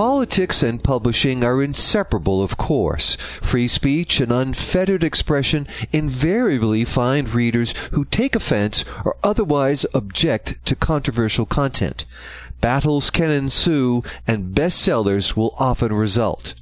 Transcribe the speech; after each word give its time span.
Politics 0.00 0.62
and 0.62 0.82
publishing 0.82 1.44
are 1.44 1.62
inseparable, 1.62 2.42
of 2.42 2.56
course. 2.56 3.18
Free 3.42 3.68
speech 3.68 4.18
and 4.18 4.32
unfettered 4.32 5.04
expression 5.04 5.68
invariably 5.92 6.86
find 6.86 7.34
readers 7.34 7.74
who 7.92 8.06
take 8.06 8.34
offense 8.34 8.82
or 9.04 9.16
otherwise 9.22 9.84
object 9.92 10.54
to 10.64 10.74
controversial 10.74 11.44
content. 11.44 12.06
Battles 12.62 13.10
can 13.10 13.30
ensue, 13.30 14.02
and 14.26 14.54
bestsellers 14.54 15.36
will 15.36 15.54
often 15.58 15.92
result. 15.92 16.54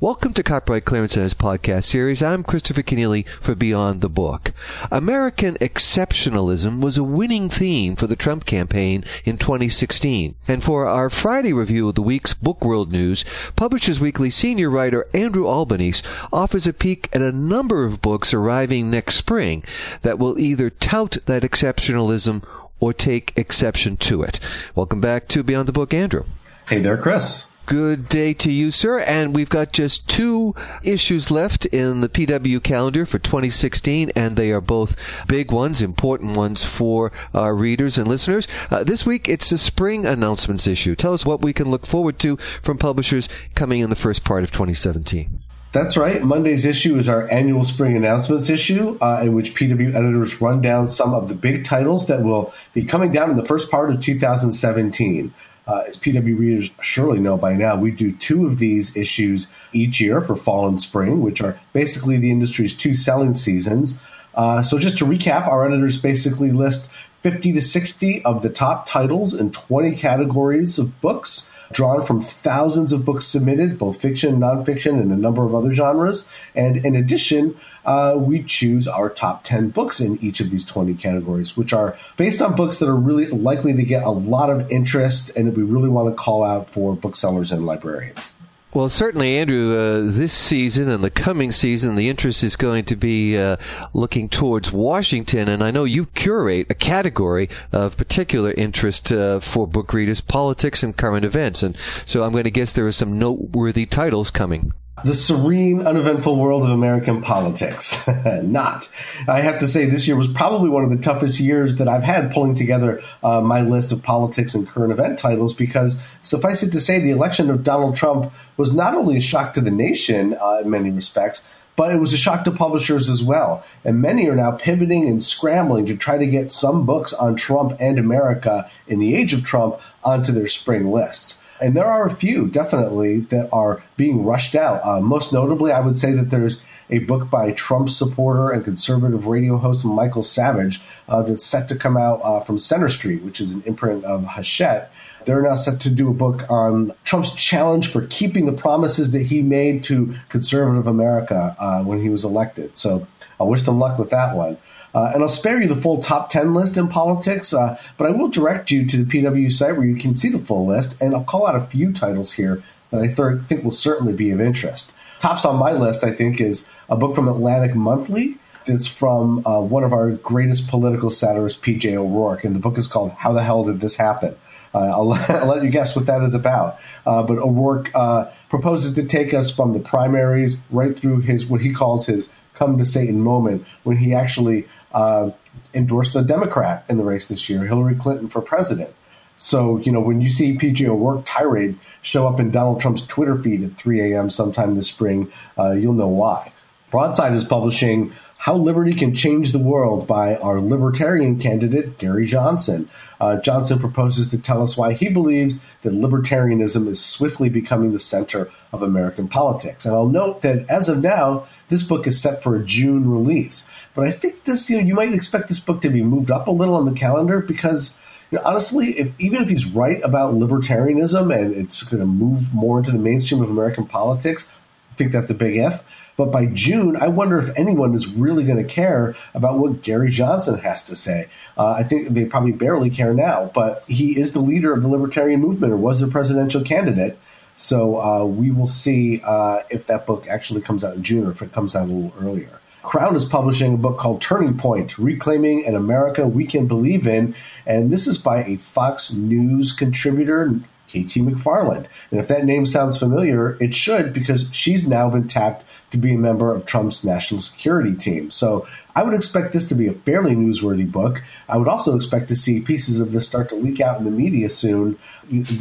Welcome 0.00 0.32
to 0.34 0.44
Copyright 0.44 0.84
Clearance 0.84 1.14
Center's 1.14 1.34
podcast 1.34 1.82
series. 1.82 2.22
I'm 2.22 2.44
Christopher 2.44 2.84
Kenneally 2.84 3.26
for 3.40 3.56
Beyond 3.56 4.00
the 4.00 4.08
Book. 4.08 4.52
American 4.92 5.56
exceptionalism 5.56 6.80
was 6.80 6.96
a 6.96 7.02
winning 7.02 7.50
theme 7.50 7.96
for 7.96 8.06
the 8.06 8.14
Trump 8.14 8.46
campaign 8.46 9.04
in 9.24 9.38
2016. 9.38 10.36
And 10.46 10.62
for 10.62 10.86
our 10.86 11.10
Friday 11.10 11.52
review 11.52 11.88
of 11.88 11.96
the 11.96 12.02
week's 12.02 12.32
Book 12.32 12.64
World 12.64 12.92
News, 12.92 13.24
Publishers 13.56 13.98
Weekly 13.98 14.30
senior 14.30 14.70
writer 14.70 15.08
Andrew 15.12 15.48
Albanese 15.48 16.04
offers 16.32 16.68
a 16.68 16.72
peek 16.72 17.08
at 17.12 17.20
a 17.20 17.32
number 17.32 17.84
of 17.84 18.00
books 18.00 18.32
arriving 18.32 18.92
next 18.92 19.16
spring 19.16 19.64
that 20.02 20.20
will 20.20 20.38
either 20.38 20.70
tout 20.70 21.16
that 21.26 21.42
exceptionalism 21.42 22.44
or 22.78 22.92
take 22.92 23.32
exception 23.34 23.96
to 23.96 24.22
it. 24.22 24.38
Welcome 24.76 25.00
back 25.00 25.26
to 25.26 25.42
Beyond 25.42 25.66
the 25.66 25.72
Book, 25.72 25.92
Andrew. 25.92 26.22
Hey 26.68 26.78
there, 26.78 26.98
Chris. 26.98 27.47
Good 27.68 28.08
day 28.08 28.32
to 28.32 28.50
you, 28.50 28.70
sir. 28.70 28.98
And 29.00 29.36
we've 29.36 29.50
got 29.50 29.74
just 29.74 30.08
two 30.08 30.54
issues 30.82 31.30
left 31.30 31.66
in 31.66 32.00
the 32.00 32.08
PW 32.08 32.62
calendar 32.62 33.04
for 33.04 33.18
2016, 33.18 34.10
and 34.16 34.38
they 34.38 34.52
are 34.52 34.62
both 34.62 34.96
big 35.26 35.52
ones, 35.52 35.82
important 35.82 36.34
ones 36.34 36.64
for 36.64 37.12
our 37.34 37.54
readers 37.54 37.98
and 37.98 38.08
listeners. 38.08 38.48
Uh, 38.70 38.84
this 38.84 39.04
week, 39.04 39.28
it's 39.28 39.50
the 39.50 39.58
spring 39.58 40.06
announcements 40.06 40.66
issue. 40.66 40.96
Tell 40.96 41.12
us 41.12 41.26
what 41.26 41.42
we 41.42 41.52
can 41.52 41.70
look 41.70 41.84
forward 41.84 42.18
to 42.20 42.38
from 42.62 42.78
publishers 42.78 43.28
coming 43.54 43.80
in 43.80 43.90
the 43.90 43.96
first 43.96 44.24
part 44.24 44.44
of 44.44 44.50
2017. 44.50 45.38
That's 45.72 45.98
right. 45.98 46.22
Monday's 46.22 46.64
issue 46.64 46.96
is 46.96 47.06
our 47.06 47.30
annual 47.30 47.64
spring 47.64 47.98
announcements 47.98 48.48
issue, 48.48 48.96
uh, 49.02 49.20
in 49.22 49.34
which 49.34 49.54
PW 49.54 49.94
editors 49.94 50.40
run 50.40 50.62
down 50.62 50.88
some 50.88 51.12
of 51.12 51.28
the 51.28 51.34
big 51.34 51.66
titles 51.66 52.06
that 52.06 52.22
will 52.22 52.54
be 52.72 52.82
coming 52.82 53.12
down 53.12 53.30
in 53.30 53.36
the 53.36 53.44
first 53.44 53.70
part 53.70 53.90
of 53.90 54.00
2017. 54.00 55.34
Uh, 55.68 55.84
as 55.86 55.98
PW 55.98 56.38
readers 56.38 56.70
surely 56.80 57.20
know 57.20 57.36
by 57.36 57.52
now, 57.52 57.76
we 57.76 57.90
do 57.90 58.12
two 58.12 58.46
of 58.46 58.58
these 58.58 58.96
issues 58.96 59.46
each 59.74 60.00
year 60.00 60.22
for 60.22 60.34
fall 60.34 60.66
and 60.66 60.80
spring, 60.80 61.20
which 61.20 61.42
are 61.42 61.60
basically 61.74 62.16
the 62.16 62.30
industry's 62.30 62.72
two 62.72 62.94
selling 62.94 63.34
seasons. 63.34 64.00
Uh, 64.34 64.62
so, 64.62 64.78
just 64.78 64.96
to 64.96 65.04
recap, 65.04 65.46
our 65.46 65.66
editors 65.66 66.00
basically 66.00 66.50
list 66.50 66.90
50 67.22 67.52
to 67.52 67.60
60 67.60 68.24
of 68.24 68.42
the 68.42 68.48
top 68.48 68.86
titles 68.86 69.34
in 69.34 69.52
20 69.52 69.94
categories 69.96 70.78
of 70.78 71.00
books 71.02 71.50
drawn 71.72 72.02
from 72.02 72.20
thousands 72.20 72.92
of 72.92 73.04
books 73.04 73.26
submitted, 73.26 73.78
both 73.78 74.00
fiction, 74.00 74.38
nonfiction, 74.38 75.00
and 75.00 75.12
a 75.12 75.16
number 75.16 75.44
of 75.44 75.54
other 75.54 75.72
genres. 75.72 76.28
And 76.54 76.84
in 76.84 76.94
addition, 76.94 77.56
uh, 77.84 78.16
we 78.18 78.42
choose 78.42 78.86
our 78.86 79.08
top 79.08 79.44
10 79.44 79.70
books 79.70 80.00
in 80.00 80.22
each 80.22 80.40
of 80.40 80.50
these 80.50 80.64
20 80.64 80.94
categories, 80.94 81.56
which 81.56 81.72
are 81.72 81.96
based 82.16 82.42
on 82.42 82.54
books 82.54 82.78
that 82.78 82.88
are 82.88 82.96
really 82.96 83.26
likely 83.28 83.72
to 83.72 83.82
get 83.82 84.02
a 84.02 84.10
lot 84.10 84.50
of 84.50 84.70
interest 84.70 85.30
and 85.36 85.46
that 85.46 85.54
we 85.54 85.62
really 85.62 85.88
want 85.88 86.08
to 86.08 86.14
call 86.14 86.44
out 86.44 86.68
for 86.68 86.94
booksellers 86.94 87.52
and 87.52 87.64
librarians. 87.64 88.32
Well, 88.78 88.88
certainly, 88.88 89.36
Andrew, 89.36 89.76
uh, 89.76 90.02
this 90.02 90.32
season 90.32 90.88
and 90.88 91.02
the 91.02 91.10
coming 91.10 91.50
season, 91.50 91.96
the 91.96 92.08
interest 92.08 92.44
is 92.44 92.54
going 92.54 92.84
to 92.84 92.94
be 92.94 93.36
uh, 93.36 93.56
looking 93.92 94.28
towards 94.28 94.70
Washington. 94.70 95.48
And 95.48 95.64
I 95.64 95.72
know 95.72 95.82
you 95.82 96.06
curate 96.06 96.68
a 96.70 96.74
category 96.74 97.50
of 97.72 97.96
particular 97.96 98.52
interest 98.52 99.10
uh, 99.10 99.40
for 99.40 99.66
book 99.66 99.92
readers, 99.92 100.20
politics 100.20 100.84
and 100.84 100.96
current 100.96 101.24
events. 101.24 101.60
And 101.64 101.76
so 102.06 102.22
I'm 102.22 102.30
going 102.30 102.44
to 102.44 102.52
guess 102.52 102.70
there 102.70 102.86
are 102.86 102.92
some 102.92 103.18
noteworthy 103.18 103.84
titles 103.84 104.30
coming. 104.30 104.72
The 105.04 105.14
serene, 105.14 105.86
uneventful 105.86 106.36
world 106.36 106.64
of 106.64 106.70
American 106.70 107.22
politics. 107.22 108.06
Not. 108.42 108.88
I 109.28 109.42
have 109.42 109.58
to 109.58 109.66
say, 109.66 109.86
this 109.86 110.06
year 110.06 110.16
was 110.16 110.28
probably 110.28 110.68
one 110.68 110.84
of 110.84 110.90
the 110.90 110.96
toughest 110.96 111.38
years 111.38 111.76
that 111.76 111.88
I've 111.88 112.02
had 112.02 112.32
pulling 112.32 112.54
together 112.54 113.02
uh, 113.22 113.40
my 113.40 113.62
list 113.62 113.92
of 113.92 114.02
politics 114.02 114.54
and 114.54 114.66
current 114.66 114.92
event 114.92 115.18
titles 115.18 115.54
because, 115.54 115.98
suffice 116.22 116.62
it 116.62 116.72
to 116.72 116.80
say, 116.80 116.98
the 116.98 117.10
election 117.10 117.48
of 117.50 117.62
Donald 117.62 117.96
Trump 117.96 118.32
was 118.56 118.72
not 118.72 118.94
only 118.94 119.16
a 119.16 119.20
shock 119.20 119.52
to 119.54 119.60
the 119.60 119.70
nation 119.70 120.36
uh, 120.40 120.60
in 120.62 120.70
many 120.70 120.90
respects, 120.90 121.42
but 121.76 121.92
it 121.92 122.00
was 122.00 122.12
a 122.12 122.16
shock 122.16 122.42
to 122.42 122.50
publishers 122.50 123.08
as 123.08 123.22
well. 123.22 123.64
And 123.84 124.02
many 124.02 124.28
are 124.28 124.34
now 124.34 124.50
pivoting 124.50 125.08
and 125.08 125.22
scrambling 125.22 125.86
to 125.86 125.96
try 125.96 126.18
to 126.18 126.26
get 126.26 126.50
some 126.50 126.84
books 126.84 127.12
on 127.12 127.36
Trump 127.36 127.76
and 127.78 128.00
America 128.00 128.68
in 128.88 128.98
the 128.98 129.14
age 129.14 129.32
of 129.32 129.44
Trump 129.44 129.80
onto 130.02 130.32
their 130.32 130.48
spring 130.48 130.90
lists. 130.90 131.38
And 131.60 131.76
there 131.76 131.86
are 131.86 132.06
a 132.06 132.10
few, 132.10 132.46
definitely, 132.46 133.20
that 133.20 133.48
are 133.52 133.82
being 133.96 134.24
rushed 134.24 134.54
out. 134.54 134.80
Uh, 134.84 135.00
most 135.00 135.32
notably, 135.32 135.72
I 135.72 135.80
would 135.80 135.98
say 135.98 136.12
that 136.12 136.30
there's 136.30 136.62
a 136.90 137.00
book 137.00 137.30
by 137.30 137.52
Trump 137.52 137.90
supporter 137.90 138.50
and 138.50 138.64
conservative 138.64 139.26
radio 139.26 139.56
host 139.56 139.84
Michael 139.84 140.22
Savage 140.22 140.80
uh, 141.08 141.22
that's 141.22 141.44
set 141.44 141.68
to 141.68 141.76
come 141.76 141.96
out 141.96 142.20
uh, 142.22 142.40
from 142.40 142.58
Center 142.58 142.88
Street, 142.88 143.22
which 143.22 143.40
is 143.40 143.52
an 143.52 143.62
imprint 143.66 144.04
of 144.04 144.24
Hachette. 144.24 144.90
They're 145.24 145.42
now 145.42 145.56
set 145.56 145.80
to 145.80 145.90
do 145.90 146.08
a 146.08 146.14
book 146.14 146.50
on 146.50 146.92
Trump's 147.04 147.34
challenge 147.34 147.88
for 147.88 148.06
keeping 148.06 148.46
the 148.46 148.52
promises 148.52 149.10
that 149.10 149.24
he 149.24 149.42
made 149.42 149.84
to 149.84 150.14
conservative 150.28 150.86
America 150.86 151.54
uh, 151.58 151.82
when 151.82 152.00
he 152.00 152.08
was 152.08 152.24
elected. 152.24 152.78
So 152.78 153.06
I 153.38 153.44
wish 153.44 153.62
them 153.62 153.78
luck 153.78 153.98
with 153.98 154.10
that 154.10 154.34
one. 154.34 154.56
Uh, 154.94 155.10
and 155.12 155.22
I'll 155.22 155.28
spare 155.28 155.60
you 155.60 155.68
the 155.68 155.76
full 155.76 155.98
top 155.98 156.30
10 156.30 156.54
list 156.54 156.76
in 156.76 156.88
politics, 156.88 157.52
uh, 157.52 157.80
but 157.96 158.06
I 158.06 158.10
will 158.10 158.28
direct 158.28 158.70
you 158.70 158.86
to 158.86 159.04
the 159.04 159.22
PW 159.22 159.52
site 159.52 159.76
where 159.76 159.86
you 159.86 159.96
can 159.96 160.16
see 160.16 160.28
the 160.28 160.38
full 160.38 160.66
list, 160.66 161.00
and 161.00 161.14
I'll 161.14 161.24
call 161.24 161.46
out 161.46 161.56
a 161.56 161.60
few 161.60 161.92
titles 161.92 162.32
here 162.32 162.62
that 162.90 163.00
I 163.00 163.06
th- 163.06 163.44
think 163.44 163.64
will 163.64 163.70
certainly 163.70 164.12
be 164.12 164.30
of 164.30 164.40
interest. 164.40 164.94
Tops 165.18 165.44
on 165.44 165.56
my 165.56 165.72
list, 165.72 166.04
I 166.04 166.12
think, 166.12 166.40
is 166.40 166.68
a 166.88 166.96
book 166.96 167.14
from 167.14 167.28
Atlantic 167.28 167.74
Monthly. 167.74 168.38
That's 168.66 168.86
from 168.86 169.46
uh, 169.46 169.60
one 169.60 169.82
of 169.82 169.92
our 169.92 170.10
greatest 170.10 170.68
political 170.68 171.10
satirists, 171.10 171.58
P.J. 171.60 171.96
O'Rourke, 171.96 172.44
and 172.44 172.54
the 172.54 172.60
book 172.60 172.78
is 172.78 172.86
called 172.86 173.12
"How 173.12 173.32
the 173.32 173.42
Hell 173.42 173.64
Did 173.64 173.80
This 173.80 173.96
Happen." 173.96 174.36
Uh, 174.74 174.78
I'll, 174.78 175.12
I'll, 175.28 175.46
let 175.46 175.64
you 175.64 175.70
guess 175.70 175.96
what 175.96 176.06
that 176.06 176.22
is 176.22 176.34
about. 176.34 176.78
Uh, 177.06 177.22
but 177.22 177.38
O'Rourke 177.38 177.90
uh, 177.94 178.26
proposes 178.48 178.94
to 178.94 179.04
take 179.04 179.32
us 179.32 179.50
from 179.50 179.72
the 179.72 179.80
primaries 179.80 180.62
right 180.70 180.94
through 180.94 181.20
his 181.20 181.46
what 181.46 181.62
he 181.62 181.72
calls 181.72 182.06
his 182.06 182.28
"come 182.54 182.78
to 182.78 182.84
Satan" 182.84 183.20
moment, 183.22 183.66
when 183.82 183.96
he 183.96 184.14
actually 184.14 184.68
uh, 184.92 185.30
endorsed 185.74 186.14
a 186.14 186.22
Democrat 186.22 186.84
in 186.88 186.96
the 186.96 187.04
race 187.04 187.26
this 187.26 187.48
year, 187.48 187.64
Hillary 187.64 187.94
Clinton 187.94 188.28
for 188.28 188.40
president. 188.40 188.94
So, 189.38 189.78
you 189.78 189.92
know, 189.92 190.00
when 190.00 190.20
you 190.20 190.28
see 190.28 190.56
PJ 190.56 190.86
O'Rourke 190.88 191.22
tirade 191.24 191.78
show 192.02 192.26
up 192.26 192.40
in 192.40 192.50
Donald 192.50 192.80
Trump's 192.80 193.06
Twitter 193.06 193.36
feed 193.36 193.62
at 193.62 193.72
3 193.72 194.12
a.m. 194.12 194.30
sometime 194.30 194.74
this 194.74 194.88
spring, 194.88 195.32
uh, 195.56 195.72
you'll 195.72 195.92
know 195.92 196.08
why. 196.08 196.52
Broadside 196.90 197.34
is 197.34 197.44
publishing 197.44 198.12
How 198.38 198.56
Liberty 198.56 198.94
Can 198.94 199.14
Change 199.14 199.52
the 199.52 199.58
World 199.60 200.08
by 200.08 200.36
our 200.36 200.60
libertarian 200.60 201.38
candidate, 201.38 201.98
Gary 201.98 202.26
Johnson. 202.26 202.88
Uh, 203.20 203.40
Johnson 203.40 203.78
proposes 203.78 204.28
to 204.28 204.38
tell 204.38 204.62
us 204.62 204.76
why 204.76 204.94
he 204.94 205.08
believes 205.08 205.60
that 205.82 205.92
libertarianism 205.92 206.88
is 206.88 207.04
swiftly 207.04 207.48
becoming 207.48 207.92
the 207.92 207.98
center 207.98 208.50
of 208.72 208.82
American 208.82 209.28
politics. 209.28 209.84
And 209.84 209.94
I'll 209.94 210.08
note 210.08 210.42
that 210.42 210.68
as 210.68 210.88
of 210.88 211.02
now, 211.02 211.46
this 211.68 211.82
book 211.82 212.06
is 212.06 212.20
set 212.20 212.42
for 212.42 212.56
a 212.56 212.64
June 212.64 213.10
release. 213.10 213.68
But 213.94 214.08
I 214.08 214.12
think 214.12 214.44
this, 214.44 214.68
you 214.70 214.76
know, 214.76 214.86
you 214.86 214.94
might 214.94 215.12
expect 215.12 215.48
this 215.48 215.60
book 215.60 215.80
to 215.82 215.90
be 215.90 216.02
moved 216.02 216.30
up 216.30 216.46
a 216.46 216.50
little 216.50 216.74
on 216.74 216.86
the 216.86 216.92
calendar 216.92 217.40
because, 217.40 217.96
you 218.30 218.38
know, 218.38 218.44
honestly, 218.44 218.98
if 218.98 219.12
even 219.18 219.42
if 219.42 219.48
he's 219.48 219.66
right 219.66 220.00
about 220.02 220.34
libertarianism 220.34 221.34
and 221.34 221.54
it's 221.54 221.82
going 221.82 222.00
to 222.00 222.06
move 222.06 222.54
more 222.54 222.78
into 222.78 222.90
the 222.90 222.98
mainstream 222.98 223.42
of 223.42 223.50
American 223.50 223.86
politics, 223.86 224.50
I 224.92 224.94
think 224.94 225.12
that's 225.12 225.30
a 225.30 225.34
big 225.34 225.56
if. 225.56 225.82
But 226.18 226.32
by 226.32 226.46
June, 226.46 226.96
I 226.96 227.06
wonder 227.06 227.38
if 227.38 227.56
anyone 227.56 227.94
is 227.94 228.08
really 228.08 228.42
going 228.42 228.58
to 228.58 228.64
care 228.64 229.14
about 229.34 229.60
what 229.60 229.82
Gary 229.82 230.10
Johnson 230.10 230.58
has 230.58 230.82
to 230.84 230.96
say. 230.96 231.28
Uh, 231.56 231.70
I 231.70 231.84
think 231.84 232.08
they 232.08 232.24
probably 232.24 232.50
barely 232.50 232.90
care 232.90 233.14
now, 233.14 233.52
but 233.54 233.84
he 233.86 234.18
is 234.18 234.32
the 234.32 234.40
leader 234.40 234.72
of 234.72 234.82
the 234.82 234.88
libertarian 234.88 235.40
movement 235.40 235.72
or 235.72 235.76
was 235.76 236.00
their 236.00 236.08
presidential 236.08 236.64
candidate. 236.64 237.16
So 237.58 238.00
uh, 238.00 238.24
we 238.24 238.52
will 238.52 238.68
see 238.68 239.20
uh, 239.24 239.62
if 239.68 239.88
that 239.88 240.06
book 240.06 240.28
actually 240.28 240.62
comes 240.62 240.84
out 240.84 240.94
in 240.94 241.02
June 241.02 241.26
or 241.26 241.32
if 241.32 241.42
it 241.42 241.52
comes 241.52 241.74
out 241.74 241.88
a 241.88 241.92
little 241.92 242.14
earlier. 242.20 242.60
Crown 242.84 243.16
is 243.16 243.24
publishing 243.24 243.74
a 243.74 243.76
book 243.76 243.98
called 243.98 244.22
Turning 244.22 244.56
Point 244.56 244.96
Reclaiming 244.96 245.66
an 245.66 245.74
America 245.74 246.26
We 246.26 246.46
Can 246.46 246.68
Believe 246.68 247.06
in. 247.06 247.34
And 247.66 247.92
this 247.92 248.06
is 248.06 248.16
by 248.16 248.44
a 248.44 248.56
Fox 248.56 249.12
News 249.12 249.72
contributor, 249.72 250.50
KT 250.86 251.18
McFarland. 251.18 251.86
And 252.12 252.20
if 252.20 252.28
that 252.28 252.44
name 252.44 252.64
sounds 252.64 252.96
familiar, 252.96 253.58
it 253.60 253.74
should 253.74 254.12
because 254.12 254.48
she's 254.52 254.88
now 254.88 255.10
been 255.10 255.26
tapped 255.26 255.64
to 255.90 255.98
be 255.98 256.14
a 256.14 256.18
member 256.18 256.54
of 256.54 256.66
Trump's 256.66 257.02
national 257.02 257.40
security 257.40 257.94
team. 257.94 258.30
So 258.30 258.66
I 258.94 259.02
would 259.02 259.14
expect 259.14 259.52
this 259.52 259.66
to 259.68 259.74
be 259.74 259.86
a 259.86 259.92
fairly 259.92 260.34
newsworthy 260.34 260.90
book. 260.90 261.22
I 261.48 261.56
would 261.56 261.68
also 261.68 261.96
expect 261.96 262.28
to 262.28 262.36
see 262.36 262.60
pieces 262.60 263.00
of 263.00 263.12
this 263.12 263.26
start 263.26 263.48
to 263.50 263.54
leak 263.54 263.80
out 263.80 263.98
in 263.98 264.04
the 264.04 264.10
media 264.10 264.50
soon. 264.50 264.98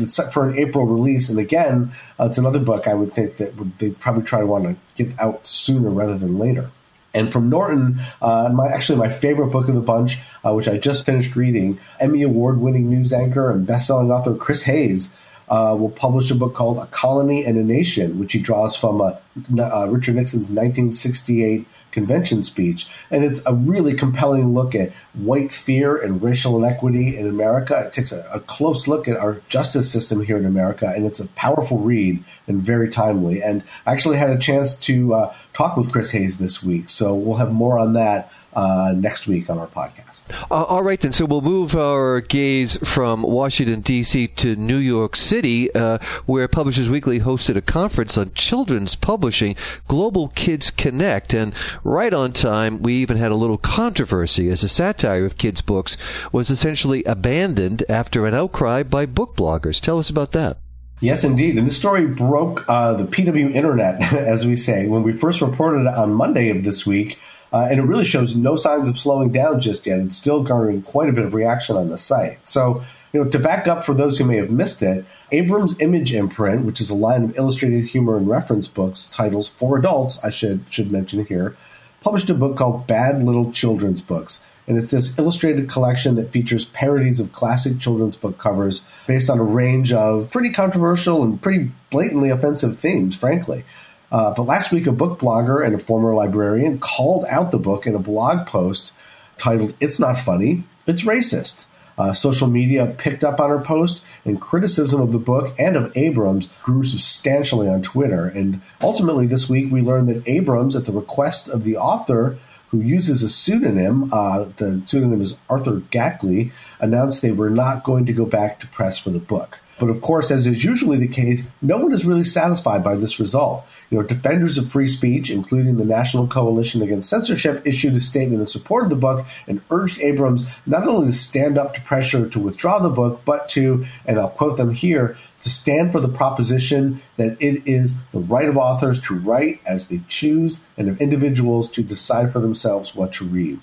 Set 0.07 0.33
for 0.33 0.49
an 0.49 0.57
April 0.57 0.85
release, 0.85 1.29
and 1.29 1.39
again, 1.39 1.91
uh, 2.19 2.25
it's 2.25 2.37
another 2.37 2.59
book 2.59 2.87
I 2.87 2.93
would 2.93 3.11
think 3.11 3.37
that 3.37 3.55
would, 3.57 3.77
they'd 3.79 3.99
probably 3.99 4.23
try 4.23 4.39
to 4.39 4.45
want 4.45 4.63
to 4.63 4.75
get 4.95 5.19
out 5.19 5.45
sooner 5.45 5.89
rather 5.89 6.17
than 6.17 6.39
later. 6.39 6.71
And 7.13 7.31
from 7.31 7.49
Norton, 7.49 7.99
uh, 8.21 8.49
my 8.53 8.67
actually 8.67 8.99
my 8.99 9.09
favorite 9.09 9.47
book 9.47 9.67
of 9.67 9.75
the 9.75 9.81
bunch, 9.81 10.19
uh, 10.45 10.53
which 10.53 10.67
I 10.67 10.77
just 10.77 11.05
finished 11.05 11.35
reading, 11.35 11.79
Emmy 11.99 12.21
Award-winning 12.21 12.89
news 12.89 13.11
anchor 13.11 13.49
and 13.51 13.65
best-selling 13.65 14.11
author 14.11 14.35
Chris 14.35 14.63
Hayes 14.63 15.13
uh, 15.49 15.75
will 15.77 15.89
publish 15.89 16.29
a 16.31 16.35
book 16.35 16.53
called 16.53 16.77
A 16.77 16.87
Colony 16.87 17.45
and 17.45 17.57
a 17.57 17.63
Nation, 17.63 18.19
which 18.19 18.33
he 18.33 18.39
draws 18.39 18.75
from 18.75 19.01
uh, 19.01 19.13
uh, 19.59 19.87
Richard 19.89 20.15
Nixon's 20.15 20.49
1968 20.49 21.65
convention 21.91 22.43
speech. 22.43 22.87
And 23.09 23.23
it's 23.23 23.41
a 23.45 23.53
really 23.53 23.93
compelling 23.93 24.53
look 24.53 24.75
at 24.75 24.91
white 25.13 25.51
fear 25.51 25.97
and 25.97 26.21
racial 26.21 26.57
inequity 26.57 27.17
in 27.17 27.27
America. 27.27 27.85
It 27.87 27.93
takes 27.93 28.11
a, 28.11 28.27
a, 28.31 28.39
close 28.41 28.87
look 28.87 29.07
at 29.07 29.17
our 29.17 29.41
justice 29.49 29.91
system 29.91 30.21
here 30.21 30.37
in 30.37 30.45
America, 30.45 30.91
and 30.95 31.05
it's 31.05 31.19
a 31.19 31.27
powerful 31.29 31.79
read 31.79 32.23
and 32.45 32.61
very 32.61 32.89
timely. 32.89 33.41
And 33.41 33.63
I 33.85 33.93
actually 33.93 34.17
had 34.17 34.29
a 34.29 34.37
chance 34.37 34.75
to 34.75 35.13
uh, 35.13 35.35
talk 35.57 35.75
with 35.75 35.91
Chris 35.91 36.11
Hayes 36.11 36.37
this 36.37 36.61
week, 36.63 36.87
so 36.87 37.15
we'll 37.15 37.37
have 37.37 37.51
more 37.51 37.79
on 37.79 37.93
that 37.93 38.31
uh, 38.53 38.93
next 38.95 39.27
week 39.27 39.49
on 39.49 39.57
our 39.57 39.67
podcast. 39.67 40.23
Uh, 40.49 40.63
all 40.63 40.83
right, 40.83 40.99
then. 40.99 41.11
So 41.11 41.25
we'll 41.25 41.41
move 41.41 41.75
our 41.75 42.21
gaze 42.21 42.77
from 42.77 43.23
Washington, 43.23 43.81
D.C. 43.81 44.27
to 44.29 44.55
New 44.55 44.77
York 44.77 45.15
City, 45.15 45.73
uh, 45.73 45.97
where 46.25 46.47
Publishers 46.47 46.89
Weekly 46.89 47.19
hosted 47.19 47.55
a 47.55 47.61
conference 47.61 48.17
on 48.17 48.33
children's 48.33 48.95
publishing, 48.95 49.55
Global 49.87 50.29
Kids 50.29 50.69
Connect. 50.69 51.33
And 51.33 51.53
right 51.83 52.13
on 52.13 52.33
time, 52.33 52.81
we 52.81 52.93
even 52.95 53.17
had 53.17 53.31
a 53.31 53.35
little 53.35 53.57
controversy 53.57 54.49
as 54.49 54.63
a 54.63 54.69
satire 54.69 55.25
of 55.25 55.37
kids' 55.37 55.61
books 55.61 55.97
was 56.31 56.49
essentially 56.49 57.03
abandoned 57.03 57.83
after 57.89 58.25
an 58.25 58.33
outcry 58.33 58.83
by 58.83 59.05
book 59.05 59.35
bloggers. 59.35 59.81
Tell 59.81 59.99
us 59.99 60.09
about 60.09 60.31
that. 60.33 60.57
Yes, 60.99 61.23
indeed. 61.23 61.57
And 61.57 61.67
this 61.67 61.77
story 61.77 62.05
broke 62.07 62.65
uh, 62.67 62.93
the 62.93 63.05
PW 63.05 63.53
internet, 63.53 64.01
as 64.13 64.47
we 64.47 64.55
say, 64.55 64.87
when 64.87 65.03
we 65.03 65.13
first 65.13 65.41
reported 65.41 65.81
it 65.81 65.87
on 65.87 66.13
Monday 66.13 66.49
of 66.49 66.63
this 66.63 66.85
week. 66.85 67.19
Uh, 67.53 67.67
and 67.69 67.79
it 67.79 67.83
really 67.83 68.03
shows 68.03 68.35
no 68.35 68.55
signs 68.55 68.87
of 68.87 68.97
slowing 68.99 69.31
down 69.31 69.59
just 69.61 69.85
yet. 69.85 69.99
It's 69.99 70.15
still 70.17 70.43
garnering 70.43 70.81
quite 70.81 71.07
a 71.07 71.13
bit 71.13 71.23
of 71.23 71.33
reaction 71.33 71.77
on 71.77 71.89
the 71.89 71.97
site. 71.97 72.45
So, 72.45 72.83
you 73.13 73.23
know, 73.23 73.29
to 73.29 73.39
back 73.39 73.67
up 73.67 73.85
for 73.85 73.93
those 73.93 74.17
who 74.17 74.25
may 74.25 74.37
have 74.37 74.51
missed 74.51 74.81
it, 74.81 75.05
Abrams 75.31 75.79
Image 75.79 76.13
Imprint, 76.13 76.65
which 76.65 76.81
is 76.81 76.89
a 76.89 76.95
line 76.95 77.23
of 77.23 77.37
illustrated 77.37 77.85
humor 77.85 78.17
and 78.17 78.27
reference 78.27 78.67
books, 78.67 79.07
titles 79.07 79.47
for 79.47 79.77
adults, 79.77 80.21
I 80.23 80.29
should 80.29 80.65
should 80.69 80.91
mention 80.91 81.25
here, 81.25 81.55
published 82.01 82.29
a 82.29 82.33
book 82.33 82.57
called 82.57 82.87
Bad 82.87 83.23
Little 83.23 83.51
Children's 83.51 84.01
Books. 84.01 84.43
And 84.67 84.77
it's 84.77 84.91
this 84.91 85.17
illustrated 85.17 85.69
collection 85.69 86.15
that 86.15 86.31
features 86.31 86.65
parodies 86.65 87.21
of 87.21 87.31
classic 87.31 87.79
children's 87.79 88.17
book 88.17 88.37
covers 88.37 88.81
based 89.07 89.29
on 89.29 89.39
a 89.39 89.43
range 89.43 89.93
of 89.93 90.29
pretty 90.29 90.51
controversial 90.51 91.23
and 91.23 91.41
pretty 91.41 91.71
blatantly 91.89 92.29
offensive 92.29 92.77
themes, 92.77 93.15
frankly. 93.15 93.63
Uh, 94.11 94.33
but 94.33 94.43
last 94.43 94.71
week, 94.71 94.87
a 94.87 94.91
book 94.91 95.19
blogger 95.19 95.65
and 95.65 95.73
a 95.73 95.79
former 95.79 96.13
librarian 96.13 96.79
called 96.79 97.25
out 97.29 97.51
the 97.51 97.59
book 97.59 97.87
in 97.87 97.95
a 97.95 97.99
blog 97.99 98.45
post 98.45 98.91
titled 99.37 99.73
It's 99.79 99.99
Not 99.99 100.17
Funny, 100.17 100.63
It's 100.85 101.03
Racist. 101.03 101.65
Uh, 101.97 102.13
social 102.13 102.47
media 102.47 102.85
picked 102.85 103.23
up 103.23 103.39
on 103.39 103.49
her 103.49 103.59
post, 103.59 104.03
and 104.23 104.39
criticism 104.39 105.01
of 105.01 105.11
the 105.11 105.17
book 105.17 105.55
and 105.57 105.75
of 105.75 105.91
Abrams 105.97 106.47
grew 106.61 106.83
substantially 106.83 107.67
on 107.67 107.81
Twitter. 107.81 108.27
And 108.27 108.61
ultimately, 108.81 109.25
this 109.25 109.49
week, 109.49 109.71
we 109.71 109.81
learned 109.81 110.07
that 110.09 110.27
Abrams, 110.27 110.75
at 110.75 110.85
the 110.85 110.91
request 110.91 111.49
of 111.49 111.63
the 111.63 111.75
author, 111.75 112.37
who 112.77 112.87
uses 112.87 113.23
a 113.23 113.29
pseudonym, 113.29 114.13
uh, 114.13 114.45
the 114.57 114.81
pseudonym 114.85 115.21
is 115.21 115.37
Arthur 115.49 115.81
Gackley, 115.91 116.51
announced 116.79 117.21
they 117.21 117.31
were 117.31 117.49
not 117.49 117.83
going 117.83 118.05
to 118.05 118.13
go 118.13 118.25
back 118.25 118.59
to 118.59 118.67
press 118.67 118.97
for 118.97 119.09
the 119.09 119.19
book. 119.19 119.59
But 119.79 119.89
of 119.89 120.01
course, 120.01 120.31
as 120.31 120.47
is 120.47 120.63
usually 120.63 120.97
the 120.97 121.07
case, 121.07 121.47
no 121.61 121.77
one 121.77 121.93
is 121.93 122.05
really 122.05 122.23
satisfied 122.23 122.83
by 122.83 122.95
this 122.95 123.19
result. 123.19 123.65
You 123.89 123.97
know, 123.97 124.03
defenders 124.03 124.57
of 124.57 124.69
free 124.69 124.87
speech, 124.87 125.29
including 125.29 125.77
the 125.77 125.85
National 125.85 126.27
Coalition 126.27 126.81
Against 126.81 127.09
Censorship, 127.09 127.61
issued 127.65 127.93
a 127.93 127.99
statement 127.99 128.41
in 128.41 128.47
support 128.47 128.85
of 128.85 128.89
the 128.89 128.95
book 128.95 129.25
and 129.47 129.61
urged 129.69 130.01
Abrams 130.01 130.45
not 130.65 130.87
only 130.87 131.07
to 131.07 131.13
stand 131.13 131.57
up 131.57 131.75
to 131.75 131.81
pressure 131.81 132.27
to 132.27 132.39
withdraw 132.39 132.79
the 132.79 132.89
book, 132.89 133.21
but 133.23 133.47
to, 133.49 133.85
and 134.05 134.19
I'll 134.19 134.29
quote 134.29 134.57
them 134.57 134.73
here, 134.73 135.17
to 135.41 135.49
stand 135.49 135.91
for 135.91 135.99
the 135.99 136.07
proposition 136.07 137.01
that 137.17 137.37
it 137.39 137.61
is 137.65 137.95
the 138.11 138.19
right 138.19 138.49
of 138.49 138.57
authors 138.57 138.99
to 139.01 139.15
write 139.15 139.61
as 139.65 139.85
they 139.85 140.01
choose 140.07 140.59
and 140.77 140.89
of 140.89 140.99
individuals 140.99 141.69
to 141.69 141.83
decide 141.83 142.31
for 142.31 142.39
themselves 142.39 142.95
what 142.95 143.13
to 143.13 143.25
read. 143.25 143.59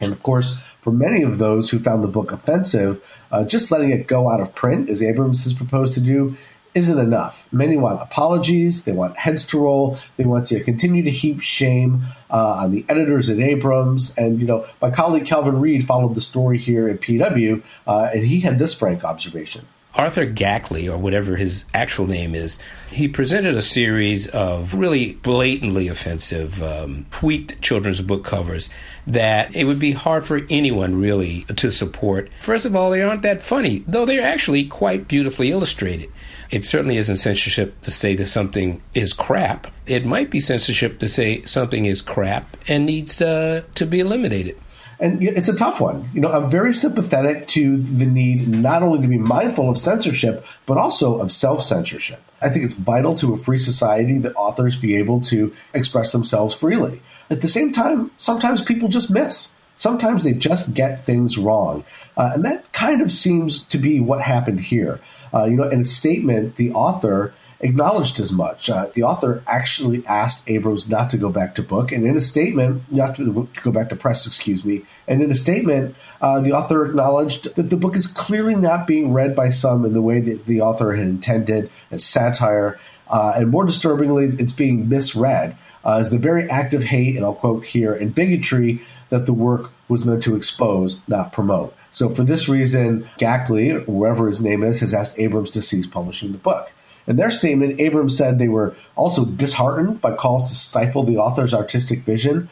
And 0.00 0.12
of 0.12 0.22
course, 0.22 0.58
for 0.82 0.92
many 0.92 1.22
of 1.22 1.38
those 1.38 1.70
who 1.70 1.78
found 1.78 2.04
the 2.04 2.08
book 2.08 2.32
offensive, 2.32 3.02
uh, 3.32 3.44
just 3.44 3.70
letting 3.70 3.90
it 3.90 4.06
go 4.06 4.30
out 4.30 4.40
of 4.40 4.54
print, 4.54 4.90
as 4.90 5.02
Abrams 5.02 5.44
has 5.44 5.52
proposed 5.52 5.94
to 5.94 6.00
do, 6.00 6.36
isn't 6.74 6.98
enough. 6.98 7.48
Many 7.50 7.78
want 7.78 8.02
apologies, 8.02 8.84
they 8.84 8.92
want 8.92 9.16
heads 9.16 9.44
to 9.46 9.58
roll, 9.58 9.98
they 10.18 10.24
want 10.24 10.46
to 10.48 10.62
continue 10.62 11.02
to 11.02 11.10
heap 11.10 11.40
shame 11.40 12.04
uh, 12.30 12.60
on 12.62 12.70
the 12.70 12.84
editors 12.90 13.30
at 13.30 13.38
Abrams. 13.38 14.14
And, 14.18 14.40
you 14.40 14.46
know, 14.46 14.66
my 14.82 14.90
colleague 14.90 15.24
Calvin 15.24 15.58
Reid 15.58 15.86
followed 15.86 16.14
the 16.14 16.20
story 16.20 16.58
here 16.58 16.86
at 16.90 17.00
PW, 17.00 17.64
uh, 17.86 18.10
and 18.12 18.24
he 18.24 18.40
had 18.40 18.58
this 18.58 18.74
frank 18.74 19.04
observation. 19.04 19.66
Arthur 19.96 20.26
Gackley, 20.26 20.92
or 20.92 20.98
whatever 20.98 21.36
his 21.36 21.64
actual 21.72 22.06
name 22.06 22.34
is, 22.34 22.58
he 22.90 23.08
presented 23.08 23.56
a 23.56 23.62
series 23.62 24.26
of 24.28 24.74
really 24.74 25.14
blatantly 25.14 25.88
offensive, 25.88 26.62
um, 26.62 27.06
tweaked 27.10 27.60
children's 27.62 28.00
book 28.02 28.22
covers 28.24 28.68
that 29.06 29.56
it 29.56 29.64
would 29.64 29.78
be 29.78 29.92
hard 29.92 30.24
for 30.24 30.42
anyone 30.50 31.00
really 31.00 31.42
to 31.56 31.70
support. 31.70 32.30
First 32.40 32.66
of 32.66 32.76
all, 32.76 32.90
they 32.90 33.02
aren't 33.02 33.22
that 33.22 33.40
funny, 33.40 33.84
though 33.86 34.04
they're 34.04 34.22
actually 34.22 34.64
quite 34.64 35.08
beautifully 35.08 35.50
illustrated. 35.50 36.10
It 36.50 36.64
certainly 36.64 36.96
isn't 36.98 37.16
censorship 37.16 37.80
to 37.80 37.90
say 37.90 38.14
that 38.16 38.26
something 38.26 38.82
is 38.94 39.12
crap. 39.12 39.66
It 39.86 40.04
might 40.04 40.30
be 40.30 40.40
censorship 40.40 40.98
to 40.98 41.08
say 41.08 41.42
something 41.42 41.86
is 41.86 42.02
crap 42.02 42.56
and 42.68 42.86
needs 42.86 43.20
uh, 43.22 43.64
to 43.74 43.86
be 43.86 44.00
eliminated 44.00 44.56
and 44.98 45.22
it's 45.22 45.48
a 45.48 45.56
tough 45.56 45.80
one. 45.80 46.08
You 46.14 46.20
know, 46.20 46.30
I'm 46.30 46.48
very 46.48 46.72
sympathetic 46.72 47.48
to 47.48 47.76
the 47.76 48.06
need 48.06 48.48
not 48.48 48.82
only 48.82 49.02
to 49.02 49.08
be 49.08 49.18
mindful 49.18 49.68
of 49.68 49.78
censorship, 49.78 50.44
but 50.64 50.78
also 50.78 51.18
of 51.18 51.30
self 51.30 51.62
censorship. 51.62 52.22
I 52.40 52.48
think 52.48 52.64
it's 52.64 52.74
vital 52.74 53.14
to 53.16 53.32
a 53.32 53.36
free 53.36 53.58
society 53.58 54.18
that 54.18 54.34
authors 54.36 54.76
be 54.76 54.96
able 54.96 55.20
to 55.22 55.54
express 55.74 56.12
themselves 56.12 56.54
freely. 56.54 57.02
At 57.30 57.40
the 57.40 57.48
same 57.48 57.72
time, 57.72 58.10
sometimes 58.18 58.62
people 58.62 58.88
just 58.88 59.10
miss. 59.10 59.52
Sometimes 59.76 60.24
they 60.24 60.32
just 60.32 60.72
get 60.72 61.04
things 61.04 61.36
wrong. 61.36 61.84
Uh, 62.16 62.30
and 62.34 62.44
that 62.44 62.72
kind 62.72 63.02
of 63.02 63.12
seems 63.12 63.62
to 63.64 63.78
be 63.78 64.00
what 64.00 64.22
happened 64.22 64.60
here. 64.60 65.00
Uh, 65.34 65.44
you 65.44 65.56
know, 65.56 65.68
in 65.68 65.80
a 65.80 65.84
statement, 65.84 66.56
the 66.56 66.72
author 66.72 67.34
acknowledged 67.60 68.20
as 68.20 68.32
much. 68.32 68.68
Uh, 68.68 68.86
the 68.94 69.02
author 69.02 69.42
actually 69.46 70.06
asked 70.06 70.48
Abrams 70.48 70.88
not 70.88 71.10
to 71.10 71.16
go 71.16 71.30
back 71.30 71.54
to 71.54 71.62
book, 71.62 71.92
and 71.92 72.06
in 72.06 72.16
a 72.16 72.20
statement, 72.20 72.82
not 72.90 73.16
to 73.16 73.48
go 73.62 73.70
back 73.70 73.88
to 73.88 73.96
press, 73.96 74.26
excuse 74.26 74.64
me, 74.64 74.84
and 75.08 75.22
in 75.22 75.30
a 75.30 75.34
statement, 75.34 75.94
uh, 76.20 76.40
the 76.40 76.52
author 76.52 76.84
acknowledged 76.84 77.54
that 77.56 77.70
the 77.70 77.76
book 77.76 77.96
is 77.96 78.06
clearly 78.06 78.54
not 78.54 78.86
being 78.86 79.12
read 79.12 79.34
by 79.34 79.50
some 79.50 79.84
in 79.84 79.92
the 79.92 80.02
way 80.02 80.20
that 80.20 80.46
the 80.46 80.60
author 80.60 80.92
had 80.94 81.06
intended 81.06 81.70
as 81.90 82.04
satire, 82.04 82.78
uh, 83.08 83.34
and 83.36 83.50
more 83.50 83.64
disturbingly, 83.64 84.26
it's 84.38 84.52
being 84.52 84.88
misread 84.88 85.56
uh, 85.84 85.96
as 85.98 86.10
the 86.10 86.18
very 86.18 86.50
act 86.50 86.74
of 86.74 86.82
hate, 86.84 87.16
and 87.16 87.24
I'll 87.24 87.34
quote 87.34 87.64
here, 87.64 87.94
and 87.94 88.14
bigotry 88.14 88.82
that 89.08 89.26
the 89.26 89.32
work 89.32 89.70
was 89.88 90.04
meant 90.04 90.22
to 90.24 90.34
expose, 90.34 91.00
not 91.06 91.32
promote. 91.32 91.76
So 91.92 92.08
for 92.08 92.24
this 92.24 92.48
reason, 92.48 93.08
Gackley, 93.18 93.84
whoever 93.84 94.26
his 94.26 94.40
name 94.40 94.64
is, 94.64 94.80
has 94.80 94.92
asked 94.92 95.18
Abrams 95.18 95.52
to 95.52 95.62
cease 95.62 95.86
publishing 95.86 96.32
the 96.32 96.38
book. 96.38 96.72
In 97.06 97.16
their 97.16 97.30
statement, 97.30 97.80
Abrams 97.80 98.16
said 98.16 98.38
they 98.38 98.48
were 98.48 98.74
also 98.96 99.24
disheartened 99.24 100.00
by 100.00 100.14
calls 100.14 100.48
to 100.48 100.54
stifle 100.54 101.04
the 101.04 101.16
author's 101.16 101.54
artistic 101.54 102.00
vision, 102.00 102.48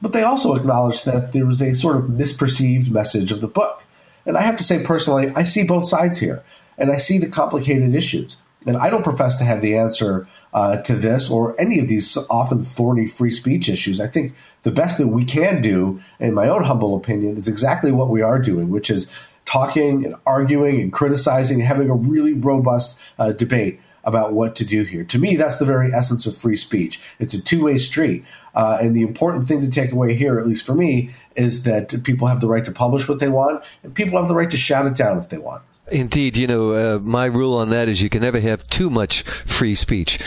but 0.00 0.12
they 0.12 0.22
also 0.22 0.54
acknowledged 0.54 1.04
that 1.04 1.32
there 1.32 1.46
was 1.46 1.60
a 1.60 1.74
sort 1.74 1.96
of 1.96 2.04
misperceived 2.04 2.90
message 2.90 3.32
of 3.32 3.40
the 3.40 3.48
book. 3.48 3.84
And 4.24 4.36
I 4.36 4.42
have 4.42 4.56
to 4.58 4.64
say 4.64 4.82
personally, 4.82 5.32
I 5.34 5.44
see 5.44 5.64
both 5.64 5.88
sides 5.88 6.18
here, 6.18 6.42
and 6.76 6.90
I 6.90 6.96
see 6.96 7.18
the 7.18 7.28
complicated 7.28 7.94
issues. 7.94 8.38
And 8.66 8.76
I 8.76 8.90
don't 8.90 9.04
profess 9.04 9.36
to 9.36 9.44
have 9.44 9.60
the 9.60 9.76
answer 9.76 10.26
uh, 10.52 10.78
to 10.78 10.94
this 10.94 11.30
or 11.30 11.58
any 11.60 11.78
of 11.78 11.88
these 11.88 12.16
often 12.28 12.58
thorny 12.58 13.06
free 13.06 13.30
speech 13.30 13.68
issues. 13.68 14.00
I 14.00 14.06
think 14.06 14.34
the 14.62 14.72
best 14.72 14.98
that 14.98 15.08
we 15.08 15.24
can 15.24 15.62
do, 15.62 16.02
in 16.18 16.34
my 16.34 16.48
own 16.48 16.64
humble 16.64 16.96
opinion, 16.96 17.36
is 17.36 17.48
exactly 17.48 17.92
what 17.92 18.08
we 18.08 18.22
are 18.22 18.38
doing, 18.38 18.70
which 18.70 18.90
is 18.90 19.10
talking 19.44 20.04
and 20.04 20.14
arguing 20.26 20.80
and 20.80 20.92
criticizing 20.92 21.60
and 21.60 21.68
having 21.68 21.88
a 21.88 21.94
really 21.94 22.32
robust 22.32 22.98
uh, 23.18 23.32
debate 23.32 23.80
about 24.04 24.32
what 24.32 24.56
to 24.56 24.64
do 24.64 24.82
here. 24.84 25.04
To 25.04 25.18
me, 25.18 25.36
that's 25.36 25.58
the 25.58 25.64
very 25.64 25.92
essence 25.92 26.26
of 26.26 26.36
free 26.36 26.56
speech. 26.56 27.00
It's 27.18 27.34
a 27.34 27.40
two 27.40 27.64
way 27.64 27.78
street. 27.78 28.24
Uh, 28.54 28.78
and 28.80 28.96
the 28.96 29.02
important 29.02 29.44
thing 29.44 29.60
to 29.60 29.68
take 29.68 29.92
away 29.92 30.14
here, 30.14 30.38
at 30.40 30.46
least 30.46 30.66
for 30.66 30.74
me, 30.74 31.10
is 31.36 31.62
that 31.62 32.02
people 32.02 32.26
have 32.26 32.40
the 32.40 32.48
right 32.48 32.64
to 32.64 32.72
publish 32.72 33.08
what 33.08 33.20
they 33.20 33.28
want, 33.28 33.62
and 33.82 33.94
people 33.94 34.18
have 34.18 34.28
the 34.28 34.34
right 34.34 34.50
to 34.50 34.56
shout 34.56 34.86
it 34.86 34.96
down 34.96 35.18
if 35.18 35.28
they 35.28 35.38
want. 35.38 35.62
Indeed, 35.90 36.36
you 36.36 36.46
know, 36.46 36.72
uh, 36.72 36.98
my 36.98 37.26
rule 37.26 37.54
on 37.54 37.70
that 37.70 37.88
is 37.88 38.02
you 38.02 38.10
can 38.10 38.22
never 38.22 38.40
have 38.40 38.66
too 38.68 38.90
much 38.90 39.22
free 39.46 39.74
speech. 39.74 40.18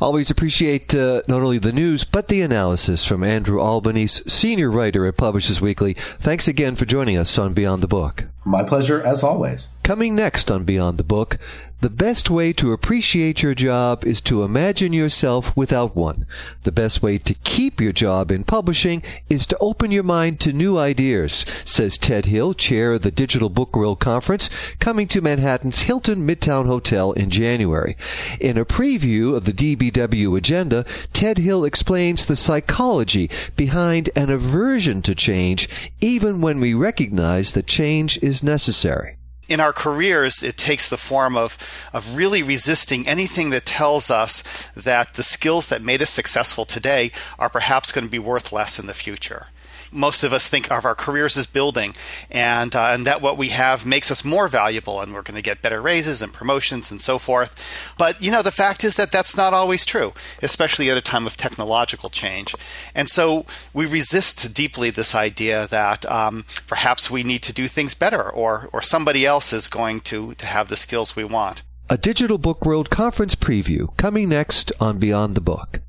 Always 0.00 0.30
appreciate 0.30 0.94
uh, 0.94 1.22
not 1.28 1.42
only 1.42 1.58
the 1.58 1.72
news, 1.72 2.04
but 2.04 2.28
the 2.28 2.42
analysis 2.42 3.04
from 3.04 3.22
Andrew 3.22 3.60
Albanese, 3.60 4.28
senior 4.28 4.70
writer 4.70 5.06
at 5.06 5.16
Publishers 5.16 5.60
Weekly. 5.60 5.96
Thanks 6.20 6.48
again 6.48 6.76
for 6.76 6.84
joining 6.84 7.16
us 7.16 7.38
on 7.38 7.54
Beyond 7.54 7.82
the 7.82 7.88
Book. 7.88 8.24
My 8.46 8.62
pleasure, 8.62 9.02
as 9.02 9.24
always. 9.24 9.70
Coming 9.82 10.14
next 10.14 10.52
on 10.52 10.62
Beyond 10.62 10.98
the 10.98 11.04
Book, 11.04 11.36
the 11.82 11.90
best 11.90 12.30
way 12.30 12.54
to 12.54 12.72
appreciate 12.72 13.42
your 13.42 13.54
job 13.54 14.02
is 14.06 14.22
to 14.22 14.42
imagine 14.42 14.94
yourself 14.94 15.54
without 15.54 15.94
one. 15.94 16.26
The 16.62 16.72
best 16.72 17.02
way 17.02 17.18
to 17.18 17.34
keep 17.34 17.82
your 17.82 17.92
job 17.92 18.30
in 18.30 18.44
publishing 18.44 19.02
is 19.28 19.46
to 19.48 19.58
open 19.58 19.90
your 19.90 20.02
mind 20.02 20.40
to 20.40 20.54
new 20.54 20.78
ideas, 20.78 21.44
says 21.66 21.98
Ted 21.98 22.24
Hill, 22.24 22.54
chair 22.54 22.94
of 22.94 23.02
the 23.02 23.10
Digital 23.10 23.50
Book 23.50 23.76
World 23.76 24.00
Conference, 24.00 24.48
coming 24.78 25.06
to 25.08 25.20
Manhattan's 25.20 25.80
Hilton 25.80 26.26
Midtown 26.26 26.64
Hotel 26.64 27.12
in 27.12 27.28
January. 27.28 27.94
In 28.40 28.56
a 28.56 28.64
preview 28.64 29.36
of 29.36 29.44
the 29.44 29.52
DBW 29.52 30.34
agenda, 30.34 30.86
Ted 31.12 31.36
Hill 31.36 31.62
explains 31.66 32.24
the 32.24 32.36
psychology 32.36 33.28
behind 33.54 34.08
an 34.16 34.30
aversion 34.30 35.02
to 35.02 35.14
change, 35.14 35.68
even 36.00 36.40
when 36.40 36.58
we 36.58 36.72
recognize 36.72 37.52
that 37.52 37.66
change 37.66 38.18
is 38.22 38.35
necessary. 38.42 39.16
In 39.48 39.60
our 39.60 39.72
careers, 39.72 40.42
it 40.42 40.56
takes 40.56 40.88
the 40.88 40.96
form 40.96 41.36
of, 41.36 41.56
of 41.92 42.16
really 42.16 42.42
resisting 42.42 43.06
anything 43.06 43.50
that 43.50 43.64
tells 43.64 44.10
us 44.10 44.42
that 44.74 45.14
the 45.14 45.22
skills 45.22 45.68
that 45.68 45.82
made 45.82 46.02
us 46.02 46.10
successful 46.10 46.64
today 46.64 47.12
are 47.38 47.48
perhaps 47.48 47.92
going 47.92 48.04
to 48.04 48.10
be 48.10 48.18
worth 48.18 48.52
less 48.52 48.80
in 48.80 48.86
the 48.86 48.94
future 48.94 49.46
most 49.90 50.22
of 50.22 50.32
us 50.32 50.48
think 50.48 50.70
of 50.70 50.84
our 50.84 50.94
careers 50.94 51.36
as 51.36 51.46
building, 51.46 51.94
and 52.30 52.74
uh, 52.74 52.88
and 52.90 53.06
that 53.06 53.20
what 53.20 53.36
we 53.36 53.48
have 53.48 53.86
makes 53.86 54.10
us 54.10 54.24
more 54.24 54.48
valuable, 54.48 55.00
and 55.00 55.12
we're 55.12 55.22
going 55.22 55.36
to 55.36 55.42
get 55.42 55.62
better 55.62 55.80
raises 55.80 56.22
and 56.22 56.32
promotions 56.32 56.90
and 56.90 57.00
so 57.00 57.18
forth. 57.18 57.54
But 57.98 58.20
you 58.20 58.30
know, 58.30 58.42
the 58.42 58.50
fact 58.50 58.84
is 58.84 58.96
that 58.96 59.12
that's 59.12 59.36
not 59.36 59.54
always 59.54 59.84
true, 59.84 60.12
especially 60.42 60.90
at 60.90 60.96
a 60.96 61.02
time 61.02 61.26
of 61.26 61.36
technological 61.36 62.10
change. 62.10 62.54
And 62.94 63.08
so 63.08 63.46
we 63.72 63.86
resist 63.86 64.52
deeply 64.54 64.90
this 64.90 65.14
idea 65.14 65.66
that 65.68 66.04
um, 66.10 66.44
perhaps 66.66 67.10
we 67.10 67.22
need 67.22 67.42
to 67.42 67.52
do 67.52 67.68
things 67.68 67.94
better, 67.94 68.28
or 68.28 68.68
or 68.72 68.82
somebody 68.82 69.26
else 69.26 69.52
is 69.52 69.68
going 69.68 70.00
to 70.02 70.34
to 70.34 70.46
have 70.46 70.68
the 70.68 70.76
skills 70.76 71.16
we 71.16 71.24
want. 71.24 71.62
A 71.88 71.96
Digital 71.96 72.36
Book 72.36 72.66
World 72.66 72.90
Conference 72.90 73.36
preview 73.36 73.96
coming 73.96 74.28
next 74.28 74.72
on 74.80 74.98
Beyond 74.98 75.36
the 75.36 75.40
Book. 75.40 75.80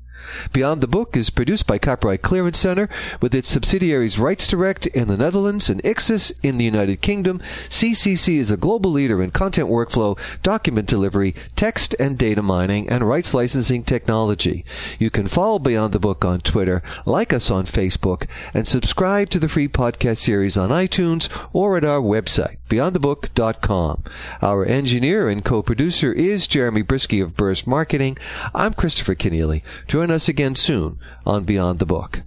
Beyond 0.52 0.80
the 0.80 0.86
Book 0.86 1.16
is 1.16 1.30
produced 1.30 1.66
by 1.66 1.78
Copyright 1.78 2.22
Clearance 2.22 2.58
Center 2.58 2.88
with 3.20 3.34
its 3.34 3.48
subsidiaries 3.48 4.18
Rights 4.18 4.46
Direct 4.46 4.86
in 4.86 5.08
the 5.08 5.16
Netherlands 5.16 5.68
and 5.68 5.82
Ixxus 5.82 6.32
in 6.42 6.58
the 6.58 6.64
United 6.64 7.00
Kingdom. 7.00 7.40
CCC 7.68 8.38
is 8.38 8.50
a 8.50 8.56
global 8.56 8.92
leader 8.92 9.22
in 9.22 9.30
content 9.30 9.68
workflow, 9.68 10.18
document 10.42 10.86
delivery, 10.86 11.34
text 11.56 11.94
and 11.98 12.18
data 12.18 12.42
mining, 12.42 12.88
and 12.88 13.08
rights 13.08 13.32
licensing 13.32 13.82
technology. 13.82 14.64
You 14.98 15.10
can 15.10 15.28
follow 15.28 15.58
Beyond 15.58 15.94
the 15.94 15.98
Book 15.98 16.24
on 16.24 16.40
Twitter, 16.40 16.82
like 17.06 17.32
us 17.32 17.50
on 17.50 17.64
Facebook, 17.66 18.28
and 18.52 18.68
subscribe 18.68 19.30
to 19.30 19.38
the 19.38 19.48
free 19.48 19.68
podcast 19.68 20.18
series 20.18 20.56
on 20.56 20.70
iTunes 20.70 21.28
or 21.52 21.76
at 21.76 21.84
our 21.84 22.00
website, 22.00 22.57
beyondthebook.com. 22.68 24.04
Our 24.42 24.64
engineer 24.64 25.28
and 25.28 25.44
co-producer 25.44 26.12
is 26.12 26.46
Jeremy 26.46 26.82
Brieske 26.82 27.22
of 27.22 27.36
Burst 27.36 27.66
Marketing. 27.66 28.18
I'm 28.54 28.74
Christopher 28.74 29.14
Kenneally. 29.14 29.62
Join 29.86 30.10
us 30.10 30.28
again 30.28 30.54
soon 30.54 30.98
on 31.26 31.44
Beyond 31.44 31.78
the 31.78 31.86
Book. 31.86 32.20